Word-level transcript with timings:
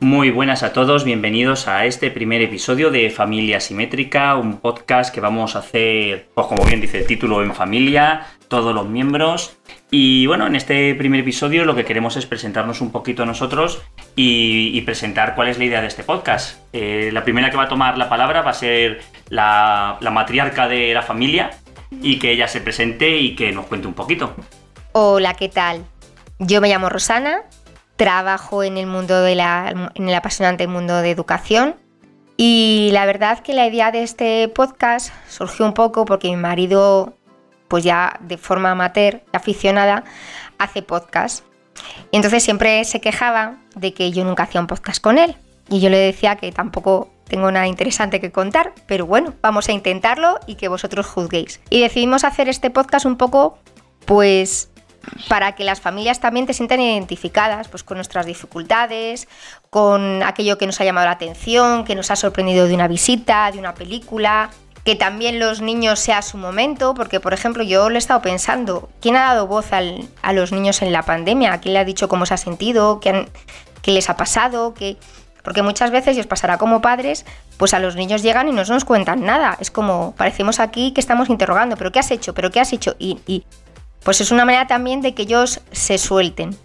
Muy 0.00 0.30
buenas 0.30 0.62
a 0.62 0.74
todos, 0.74 1.04
bienvenidos 1.04 1.68
a 1.68 1.86
este 1.86 2.10
primer 2.10 2.42
episodio 2.42 2.90
de 2.90 3.08
Familia 3.08 3.60
Simétrica, 3.60 4.36
un 4.36 4.58
podcast 4.58 5.12
que 5.12 5.22
vamos 5.22 5.56
a 5.56 5.60
hacer, 5.60 6.28
pues 6.34 6.46
como 6.48 6.66
bien 6.66 6.82
dice 6.82 6.98
el 6.98 7.06
título, 7.06 7.42
en 7.42 7.54
familia, 7.54 8.26
todos 8.48 8.74
los 8.74 8.86
miembros. 8.86 9.56
Y 9.90 10.26
bueno, 10.26 10.46
en 10.46 10.54
este 10.54 10.94
primer 10.96 11.20
episodio 11.20 11.64
lo 11.64 11.74
que 11.74 11.86
queremos 11.86 12.18
es 12.18 12.26
presentarnos 12.26 12.82
un 12.82 12.92
poquito 12.92 13.22
a 13.22 13.26
nosotros 13.26 13.82
y, 14.14 14.78
presentar 14.82 15.34
cuál 15.34 15.48
es 15.48 15.56
la 15.56 15.64
idea 15.64 15.80
de 15.80 15.86
este 15.86 16.04
podcast. 16.04 16.60
Eh, 16.74 17.08
la 17.10 17.24
primera 17.24 17.50
que 17.50 17.56
va 17.56 17.64
a 17.64 17.68
tomar 17.68 17.96
la 17.96 18.10
palabra 18.10 18.42
va 18.42 18.50
a 18.50 18.54
ser 18.54 19.00
la, 19.30 19.96
la 20.00 20.10
matriarca 20.10 20.68
de 20.68 20.92
la 20.92 21.02
familia 21.02 21.52
y 22.02 22.18
que 22.18 22.32
ella 22.32 22.48
se 22.48 22.60
presente 22.60 23.16
y 23.16 23.34
que 23.34 23.50
nos 23.50 23.64
cuente 23.64 23.88
un 23.88 23.94
poquito. 23.94 24.34
Hola, 24.92 25.32
¿qué 25.34 25.48
tal? 25.48 25.86
Yo 26.38 26.60
me 26.60 26.68
llamo 26.68 26.90
Rosana, 26.90 27.44
trabajo 27.96 28.62
en 28.62 28.76
el 28.76 28.86
mundo 28.86 29.22
de 29.22 29.34
la, 29.34 29.90
en 29.94 30.08
el 30.08 30.14
apasionante 30.14 30.66
mundo 30.66 31.00
de 31.02 31.10
educación. 31.10 31.76
Y 32.36 32.90
la 32.92 33.06
verdad 33.06 33.40
que 33.40 33.54
la 33.54 33.66
idea 33.66 33.90
de 33.90 34.02
este 34.02 34.48
podcast 34.48 35.10
surgió 35.28 35.64
un 35.64 35.72
poco 35.72 36.04
porque 36.04 36.28
mi 36.28 36.36
marido, 36.36 37.14
pues 37.68 37.82
ya 37.82 38.18
de 38.20 38.36
forma 38.36 38.72
amateur, 38.72 39.22
aficionada, 39.32 40.04
hace 40.58 40.82
podcast. 40.82 41.44
Y 42.10 42.16
entonces 42.16 42.42
siempre 42.42 42.84
se 42.84 43.00
quejaba 43.00 43.56
de 43.74 43.94
que 43.94 44.12
yo 44.12 44.24
nunca 44.24 44.42
hacía 44.42 44.60
un 44.60 44.66
podcast 44.66 45.00
con 45.00 45.18
él. 45.18 45.36
Y 45.68 45.80
yo 45.80 45.88
le 45.88 45.98
decía 45.98 46.36
que 46.36 46.52
tampoco 46.52 47.10
tengo 47.26 47.50
nada 47.50 47.66
interesante 47.66 48.20
que 48.20 48.30
contar, 48.30 48.72
pero 48.86 49.06
bueno, 49.06 49.34
vamos 49.42 49.68
a 49.68 49.72
intentarlo 49.72 50.38
y 50.46 50.54
que 50.54 50.68
vosotros 50.68 51.06
juzguéis. 51.06 51.60
Y 51.70 51.80
decidimos 51.80 52.22
hacer 52.22 52.48
este 52.48 52.70
podcast 52.70 53.04
un 53.06 53.16
poco, 53.16 53.58
pues 54.04 54.70
para 55.28 55.52
que 55.52 55.64
las 55.64 55.80
familias 55.80 56.20
también 56.20 56.46
te 56.46 56.54
sientan 56.54 56.80
identificadas 56.80 57.68
pues, 57.68 57.82
con 57.82 57.96
nuestras 57.96 58.26
dificultades, 58.26 59.28
con 59.70 60.22
aquello 60.22 60.58
que 60.58 60.66
nos 60.66 60.80
ha 60.80 60.84
llamado 60.84 61.06
la 61.06 61.12
atención, 61.12 61.84
que 61.84 61.94
nos 61.94 62.10
ha 62.10 62.16
sorprendido 62.16 62.66
de 62.66 62.74
una 62.74 62.88
visita, 62.88 63.50
de 63.50 63.58
una 63.58 63.74
película, 63.74 64.50
que 64.84 64.94
también 64.94 65.40
los 65.40 65.60
niños 65.60 65.98
sea 65.98 66.22
su 66.22 66.38
momento, 66.38 66.94
porque 66.94 67.18
por 67.18 67.34
ejemplo 67.34 67.64
yo 67.64 67.90
le 67.90 67.96
he 67.96 67.98
estado 67.98 68.22
pensando, 68.22 68.88
¿quién 69.00 69.16
ha 69.16 69.24
dado 69.24 69.48
voz 69.48 69.72
a 69.72 70.32
los 70.32 70.52
niños 70.52 70.80
en 70.82 70.92
la 70.92 71.02
pandemia? 71.02 71.58
¿Quién 71.58 71.74
le 71.74 71.80
ha 71.80 71.84
dicho 71.84 72.08
cómo 72.08 72.24
se 72.24 72.34
ha 72.34 72.36
sentido? 72.36 73.00
¿Qué, 73.00 73.26
les 73.84 74.10
ha 74.10 74.16
pasado? 74.16 74.74
¿Qué... 74.74 74.96
Porque 75.42 75.62
muchas 75.62 75.90
veces, 75.90 76.16
y 76.16 76.20
os 76.20 76.26
pasará 76.26 76.58
como 76.58 76.80
padres, 76.80 77.24
pues 77.56 77.74
a 77.74 77.78
los 77.78 77.94
niños 77.96 78.22
llegan 78.22 78.48
y 78.48 78.52
no 78.52 78.64
nos 78.64 78.84
cuentan 78.84 79.24
nada. 79.24 79.56
Es 79.60 79.70
como, 79.70 80.14
parecemos 80.16 80.60
aquí 80.60 80.92
que 80.92 81.00
estamos 81.00 81.30
interrogando, 81.30 81.76
¿pero 81.76 81.90
qué 81.92 81.98
has 82.00 82.10
hecho? 82.10 82.34
¿Pero 82.34 82.50
qué 82.50 82.60
has 82.60 82.72
hecho? 82.72 82.94
y 82.98 83.44
pues 84.06 84.20
es 84.20 84.30
una 84.30 84.44
manera 84.44 84.68
también 84.68 85.00
de 85.00 85.14
que 85.16 85.22
ellos 85.22 85.60
se 85.72 85.98
suelten 85.98 86.56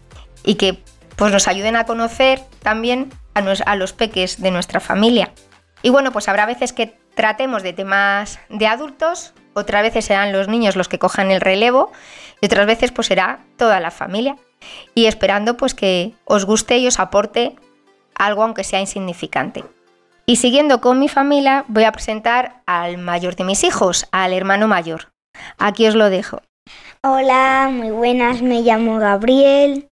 y 0.44 0.56
que 0.56 0.84
pues 1.16 1.32
nos 1.34 1.48
ayuden 1.48 1.76
a 1.76 1.88
conocer 1.88 2.40
también 2.62 3.12
a, 3.34 3.76
los 3.76 3.94
peques 3.94 4.40
de 4.40 4.52
nuestra 4.52 4.80
familia. 4.80 5.34
Y 5.82 5.90
bueno, 5.90 6.12
pues 6.12 6.28
habrá 6.28 6.46
veces 6.46 6.72
que 6.72 6.96
tratemos 7.16 7.64
de 7.64 7.74
temas 7.74 8.40
de 8.50 8.68
adultos, 8.68 9.34
otras 9.56 9.82
veces 9.82 10.06
serán 10.06 10.32
los 10.32 10.50
niños 10.50 10.76
los 10.76 10.88
que 10.88 11.00
cojan 11.00 11.32
el 11.32 11.42
relevo 11.42 11.92
y 12.42 12.46
otras 12.46 12.68
veces 12.68 12.92
pues 12.92 13.08
será 13.08 13.40
toda 13.58 13.80
la 13.80 13.90
familia. 13.90 14.36
Y 14.94 15.08
esperando 15.08 15.58
pues 15.58 15.74
que 15.74 16.14
os 16.26 16.46
guste 16.46 16.78
y 16.78 16.86
os 16.86 17.00
aporte 17.00 17.56
algo 18.14 18.44
aunque 18.44 18.64
sea 18.64 18.82
insignificante. 18.82 19.64
Y 20.28 20.36
siguiendo 20.36 20.80
con 20.80 21.00
mi 21.00 21.10
familia 21.10 21.66
voy 21.70 21.86
a 21.86 21.92
presentar 21.92 22.62
al 22.68 23.00
mayor 23.00 23.36
de 23.36 23.46
mis 23.46 23.64
hijos, 23.64 24.08
al 24.12 24.32
hermano 24.32 24.68
mayor. 24.68 25.12
Aquí 25.58 25.88
os 25.88 25.96
lo 25.96 26.12
dejo. 26.12 26.44
Hola, 27.04 27.72
muy 27.74 27.90
buenas, 27.90 28.44
me 28.44 28.62
llamo 28.62 29.00
Gabriel, 29.00 29.90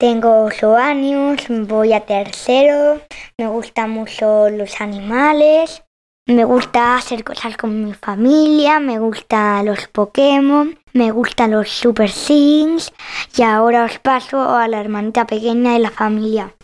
tengo 0.00 0.46
8 0.46 0.74
años, 0.74 1.44
voy 1.50 1.92
a 1.92 2.06
tercero, 2.06 3.02
me 3.38 3.46
gustan 3.46 3.90
mucho 3.90 4.48
los 4.48 4.80
animales, 4.80 5.84
me 6.26 6.44
gusta 6.44 6.96
hacer 6.96 7.24
cosas 7.24 7.58
con 7.58 7.84
mi 7.84 7.92
familia, 7.92 8.80
me 8.80 8.98
gustan 8.98 9.66
los 9.66 9.86
Pokémon, 9.88 10.78
me 10.94 11.10
gustan 11.10 11.50
los 11.50 11.68
Super 11.68 12.10
Things 12.10 12.90
y 13.36 13.42
ahora 13.42 13.84
os 13.84 13.98
paso 13.98 14.56
a 14.56 14.66
la 14.66 14.80
hermanita 14.80 15.26
pequeña 15.26 15.74
de 15.74 15.80
la 15.80 15.90
familia. 15.90 16.54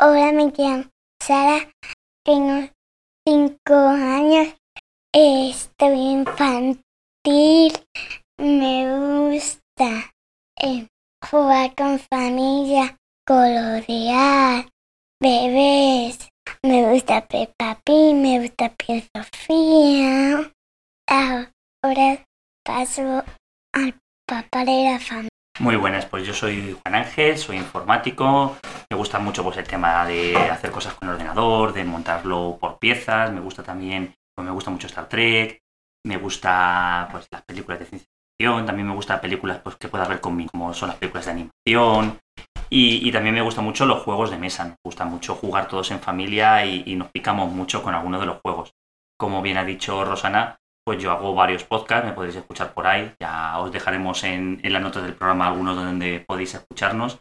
Hola, 0.00 0.32
me 0.32 0.52
llamo 0.58 0.86
Sara, 1.22 1.70
tengo 2.24 2.68
5 3.24 3.74
años, 3.74 4.56
estoy 5.14 6.00
infantil, 6.00 7.72
me 8.38 9.28
gusta 9.28 10.12
eh, 10.60 10.86
jugar 11.30 11.74
con 11.74 11.98
familia, 11.98 12.96
colorear, 13.26 14.68
bebés. 15.20 16.28
Me 16.62 16.88
gusta 16.90 17.26
Peppa 17.26 17.80
Pig, 17.84 18.14
me 18.14 18.40
gusta 18.40 18.72
Pia 18.74 19.02
Sofía. 19.14 20.52
Ahora 21.08 22.24
paso 22.64 23.24
al 23.72 23.94
papá 24.26 24.64
de 24.64 24.90
la 24.92 24.98
familia. 24.98 25.30
Muy 25.58 25.76
buenas, 25.76 26.04
pues 26.06 26.26
yo 26.26 26.34
soy 26.34 26.76
Juan 26.82 26.94
Ángel, 26.94 27.38
soy 27.38 27.56
informático, 27.56 28.58
me 28.90 28.96
gusta 28.96 29.18
mucho 29.18 29.42
pues 29.42 29.56
el 29.56 29.66
tema 29.66 30.06
de 30.06 30.36
hacer 30.36 30.70
cosas 30.70 30.94
con 30.94 31.08
el 31.08 31.14
ordenador, 31.14 31.72
de 31.72 31.82
montarlo 31.84 32.58
por 32.60 32.78
piezas, 32.78 33.32
me 33.32 33.40
gusta 33.40 33.62
también, 33.62 34.14
pues 34.34 34.44
me 34.44 34.52
gusta 34.52 34.70
mucho 34.70 34.86
Star 34.86 35.08
Trek, 35.08 35.62
me 36.04 36.18
gusta 36.18 37.08
pues 37.10 37.26
las 37.30 37.42
películas 37.42 37.78
de 37.78 37.86
ciencia 37.86 38.15
también 38.38 38.88
me 38.88 38.94
gustan 38.94 39.20
películas 39.20 39.60
pues, 39.62 39.76
que 39.76 39.88
pueda 39.88 40.06
ver 40.06 40.20
conmigo, 40.20 40.50
como 40.52 40.74
son 40.74 40.88
las 40.88 40.98
películas 40.98 41.26
de 41.26 41.32
animación. 41.32 42.18
Y, 42.68 43.10
también 43.12 43.34
me 43.34 43.42
gustan 43.42 43.64
mucho 43.64 43.86
los 43.86 44.02
juegos 44.02 44.30
de 44.30 44.38
mesa. 44.38 44.64
Me 44.64 44.76
gusta 44.84 45.04
mucho 45.04 45.34
jugar 45.34 45.68
todos 45.68 45.90
en 45.90 46.00
familia 46.00 46.64
y, 46.66 46.96
nos 46.96 47.10
picamos 47.10 47.50
mucho 47.52 47.82
con 47.82 47.94
alguno 47.94 48.20
de 48.20 48.26
los 48.26 48.40
juegos. 48.42 48.74
Como 49.18 49.40
bien 49.40 49.56
ha 49.56 49.64
dicho 49.64 50.04
Rosana, 50.04 50.56
pues 50.84 51.02
yo 51.02 51.10
hago 51.10 51.34
varios 51.34 51.64
podcasts, 51.64 52.06
me 52.06 52.12
podéis 52.12 52.36
escuchar 52.36 52.74
por 52.74 52.86
ahí. 52.86 53.14
Ya 53.20 53.58
os 53.58 53.72
dejaremos 53.72 54.24
en, 54.24 54.60
en 54.62 54.72
las 54.72 54.82
notas 54.82 55.04
del 55.04 55.14
programa 55.14 55.46
algunos 55.46 55.76
donde 55.76 56.24
podéis 56.26 56.54
escucharnos. 56.54 57.20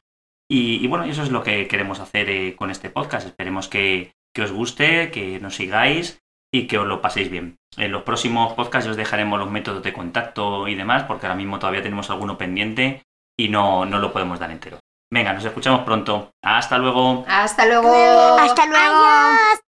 Y, 0.50 0.86
bueno, 0.88 1.06
eso 1.06 1.24
es 1.24 1.32
lo 1.32 1.44
que 1.44 1.68
queremos 1.68 2.00
hacer 2.00 2.30
eh, 2.30 2.56
con 2.56 2.70
este 2.70 2.90
podcast. 2.90 3.26
Esperemos 3.26 3.68
que, 3.68 4.14
que 4.34 4.44
os 4.44 4.52
guste, 4.52 5.10
que 5.12 5.40
nos 5.40 5.56
sigáis 5.56 6.22
y 6.56 6.68
que 6.68 6.78
os 6.78 6.88
lo 6.88 7.02
paséis 7.02 7.30
bien. 7.30 7.58
En 7.76 7.92
los 7.92 8.04
próximos 8.04 8.54
podcasts 8.54 8.90
os 8.90 8.96
dejaremos 8.96 9.38
los 9.38 9.52
métodos 9.52 9.84
de 9.84 9.92
contacto 9.92 10.70
y 10.70 10.76
demás, 10.76 11.04
porque 11.04 11.26
ahora 11.26 11.36
mismo 11.36 11.60
todavía 11.60 11.84
tenemos 11.84 12.10
alguno 12.10 12.38
pendiente 12.38 13.04
y 13.38 13.50
no, 13.50 13.86
no 13.86 14.00
lo 14.00 14.14
podemos 14.14 14.40
dar 14.40 14.52
entero. 14.52 14.80
Venga, 15.12 15.34
nos 15.34 15.44
escuchamos 15.44 15.82
pronto. 15.82 16.32
Hasta 16.42 16.78
luego. 16.78 17.26
Hasta 17.28 17.66
luego. 17.66 17.94
Hasta 18.40 18.66
luego. 18.68 19.65